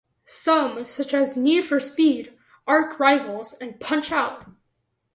[0.25, 2.33] Some, such as "Need for Speed",
[2.65, 4.47] "Arch Rivals" and "Punch-Out!!